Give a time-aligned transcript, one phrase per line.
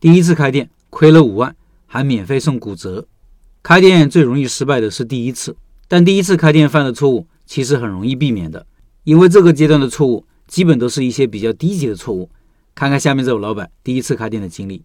[0.00, 1.54] 第一次开店亏了五万，
[1.86, 3.06] 还免费送骨折。
[3.62, 5.54] 开店最容易失败的是第一次，
[5.86, 8.64] 但第一次开店犯的错误其实很容易避免的，
[9.04, 12.30] 因为这个阶段的错误基本都是一些比较低级的错误。
[12.74, 14.82] 看看下面这位老板第一次开店的经历，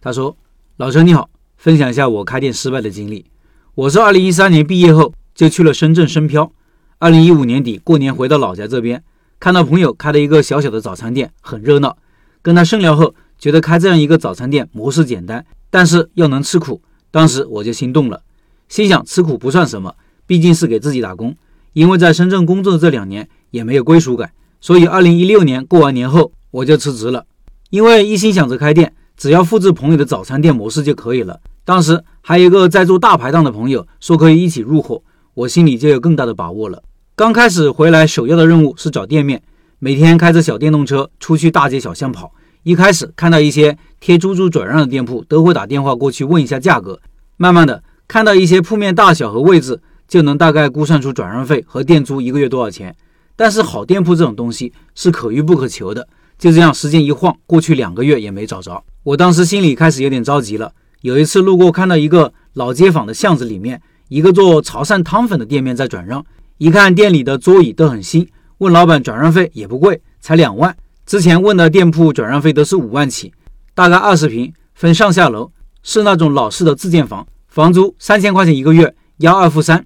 [0.00, 0.34] 他说
[0.78, 1.28] ：“老陈你好，
[1.58, 3.26] 分享一下我开店失败的经历。
[3.74, 6.50] 我是二零一三年毕业后就去了深圳深漂，
[6.98, 9.04] 二零一五年底过年回到老家这边，
[9.38, 11.98] 看到朋友开了一个小小的早餐店，很热闹，
[12.40, 13.14] 跟他深聊后。”
[13.44, 16.80] 觉得开这样一个早餐店模式简单，但是要能吃苦。
[17.10, 18.22] 当时我就心动了，
[18.70, 19.94] 心想吃苦不算什么，
[20.26, 21.36] 毕竟是给自己打工。
[21.74, 24.30] 因为在深圳工作的这两年也没有归属感，
[24.62, 27.26] 所以二零一六年过完年后我就辞职了。
[27.68, 31.38] 因为一心想着开店，只要复制朋友的早餐店模式就可以了。
[31.66, 35.02] 当时还有一个在做大排档的朋友说可以一起入伙，
[35.34, 36.82] 我心里就有更大的把握了。
[37.14, 39.42] 刚开始回来首要的任务是找店面，
[39.78, 42.32] 每天开着小电动车出去大街小巷跑。
[42.64, 46.98] 一开始看到一些贴猪猪转让的店铺，都会打电话过去问一下价格。
[47.36, 52.96] 慢慢的看到一些铺面大小和位置，就能大概估算出转让费和店租一个月多少钱。
[53.36, 58.82] 但是好店铺这种东西是可遇不可求的，就这样时间一晃过去两个月也没找着。
[59.02, 60.72] 我当时心里开始有点着急了。
[61.02, 66.24] 有一次路过看到一个老街坊的巷子里面，一个做潮汕汤粉的店面在转让。
[66.56, 68.26] 一看店里的桌椅都很新，
[68.58, 70.74] 问老板转让费也不贵，才两万。
[71.06, 73.32] 之前问的店铺转让费都是五万起，
[73.74, 75.52] 大概二十平，分上下楼，
[75.82, 79.84] 是那种老式的自建房，房租三千块钱一个月，押二付三。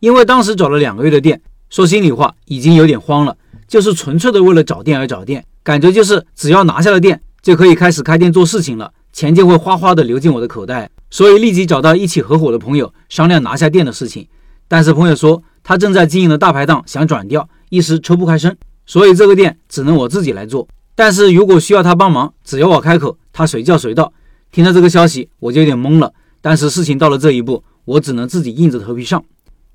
[0.00, 3.36] 因为当时找了两个月的店，说心里话已经有点慌了，
[3.68, 14.26] 就是纯粹的为了找店而找店，感觉就是只要拿下了店，就可以开始开店做事情了，钱就会哗哗的流进我的口袋，所以立即找到一起合伙的朋友商量拿下店的事情。
[14.66, 18.58] 但是朋友说他正在经营的大排档想转掉，一时抽不开身。
[18.86, 24.12] 所以这个店只能我自己来做，但是如果需要他帮忙，只要我开口，他随叫随到。
[24.52, 26.12] 听到这个消息，我就有点懵了。
[26.40, 29.22] 但是事情到了这一步，我只能自己硬着头皮上。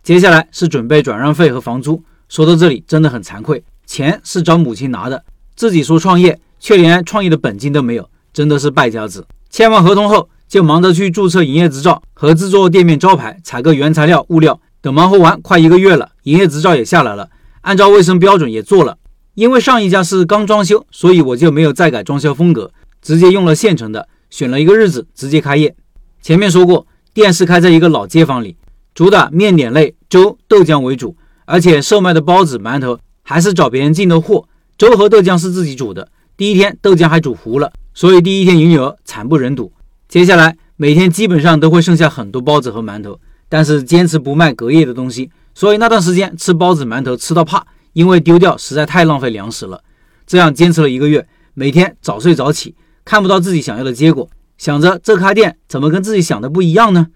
[0.01, 2.01] 接下来是准备转让费和房租。
[2.29, 5.23] 说到这里，真的很惭愧，钱是找母亲拿的，
[5.55, 9.27] 自己说创业，却连创业的本金都没有，真的是败家子。
[9.49, 17.29] 签完合同后，就忙着去注册营业执照和制作店面招牌、采购原材料、物料等，忙活完快一个月了，营业执照也下来了，
[17.61, 18.97] 按照卫生标准也做了。
[19.41, 22.71] 因为上一家是刚装修，所以我就没有再改装修风格，
[23.01, 24.07] 直接用了现成的。
[24.29, 25.75] 选了一个日子，直接开业。
[26.21, 28.55] 前面说过，店是开在一个老街坊里，
[28.93, 31.15] 主打面点类、粥、豆浆为主，
[31.45, 34.47] 而且售卖的包子、馒头还是找别人进的货。
[34.77, 36.07] 粥和豆浆是自己煮的，
[36.37, 39.73] 第一天豆浆还煮糊了，所以第一天营业额惨不忍睹。
[40.07, 43.19] 接下来每天基本上都会剩下很多包子和馒头，
[43.49, 47.65] 但是坚持不卖隔夜的东西，所以那段时间吃包子、馒头吃到怕。
[47.93, 49.83] 因为丢掉实在太浪费粮食了，
[50.25, 57.07] 这样坚持了一个月，每天早睡早起，看不到自己想要的结果，想着这开店怎么跟自己想的不一样呢？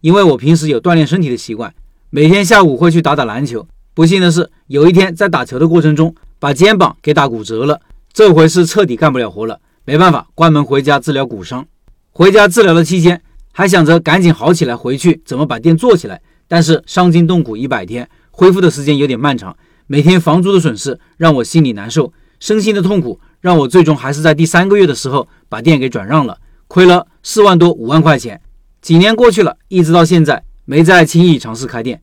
[0.00, 1.72] 因为我平时有锻炼身体的习惯，
[2.10, 3.66] 每天下午会去打打篮球。
[3.94, 7.80] 不幸的是，有一天在打球的过程中把肩膀给打骨折了，
[8.12, 11.66] 这回是彻底干不了活了，没办法，关门回家治疗骨伤。
[12.10, 13.22] 回家治疗的期间，
[13.52, 19.54] 还想着赶紧好起来回去怎么把店做起来，但是伤筋动骨一百天，恢复的时间有点漫长。
[19.86, 26.38] 每天房租的损失让我心里难受，身心的痛苦让我最终还是在第三个月的时候把店给转让了，
[26.68, 28.40] 亏了四万多五万块钱。
[28.80, 32.02] 几年过去了，一直到现在没再轻易尝试开店。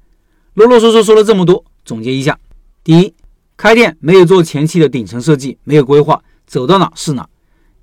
[0.53, 2.37] 啰啰嗦嗦说了这么多，总结一下：
[2.83, 3.13] 第一，
[3.57, 7.23] 开店没有做前期的顶层设计，没有规划，走到哪是哪；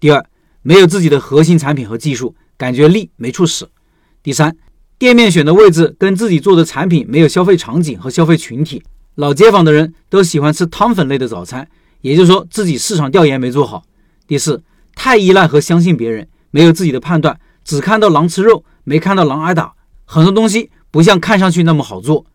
[0.01, 0.25] 第二，
[0.63, 3.67] 没有自己的核心产品和技术，感觉力没处使；
[4.23, 4.57] 第三，
[4.99, 8.83] 店面选的位置跟自己做的产品没有消费场景和消费群体。
[9.17, 11.67] 老街坊的人都喜欢吃汤粉类的早餐，
[12.03, 13.83] 也就是说自己市场调研没做好。
[14.27, 14.63] 第四，
[14.95, 19.73] 太依赖和相信别人，没有自己的判断，只看到狼吃肉，没看到狼挨打。
[20.05, 22.27] 很多东西不像看上去那么好做。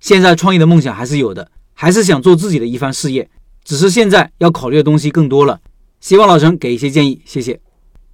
[0.00, 3.30] 现在创业的梦想还是有的，还是想做自己的一番事业，
[3.62, 5.60] 只是现在要考虑的东西更多了。
[6.00, 7.60] 希望老陈给一些建议，谢谢。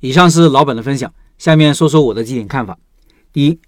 [0.00, 2.78] 以上是老板的分享，下面说说我的几点看法。
[3.32, 3.58] 第一，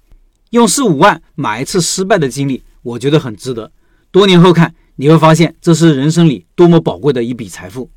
[0.51, 3.73] 用四五万买一次失败的经历，我觉得很值得。
[4.13, 7.89] 多年后看，你会发现这是人生里多么宝贵的一笔财富。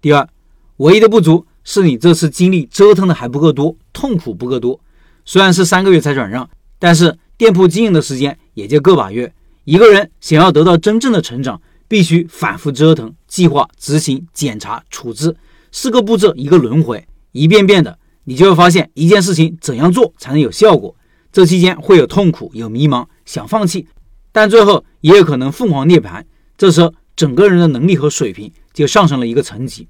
[0.00, 0.28] 第二，
[0.76, 4.78] 唯一的不足是你这次经历折腾的还不够多，痛苦不够多。
[5.24, 6.48] 虽然是三个月才转让，
[6.78, 9.34] 但是店铺经营的时间也就个把月。
[9.64, 15.34] 一个人想要得到真正的成长，必须反复折腾、计划、执行、检查、处置，
[15.72, 20.94] 四个步骤一个轮回，一遍遍的，你就会发现一件事情怎样做才能有效果。
[21.32, 23.88] 这期间会有痛苦，有迷茫，想放弃。
[24.36, 26.22] 但最后也有可能凤凰涅槃，
[26.58, 29.88] 这时候整个人的能力和水平就上升了一个层级。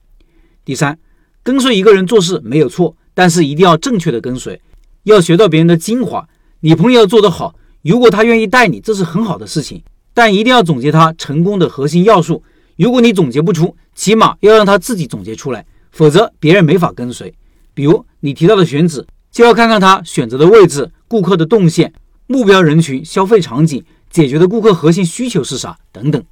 [0.65, 0.97] 第三，
[1.43, 4.61] 跟随一个人做事没有错，但是一定要正确的跟随，
[5.03, 6.29] 要学到别人的精华。
[6.61, 9.83] 你朋友做得好，如果他愿意带你，这是很好的事情。
[10.15, 12.45] 但一定要总结他成功的核心要素。
[12.77, 17.35] 如果你总结不出，起码要让他自己总结出来，否则别人没法跟随。
[17.75, 21.93] 比如你提到的选址，就要看看他选择的位置、顾客的动线、
[22.29, 23.85] 目标人群、消费场景、
[24.17, 26.25] 解决的顾客核心需求是啥等等。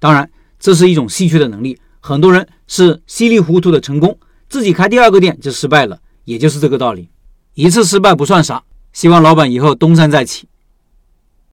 [0.00, 4.18] 当然，这是一种稀缺的能力，很多人是稀里糊涂的成功，
[4.48, 7.08] 自己开第二个店就失败了，也就是这个道理。
[7.54, 10.48] 一次失败不算啥，希望老板以后东山再起。